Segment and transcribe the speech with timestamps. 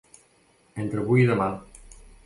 [0.85, 1.51] Entre avui i demà.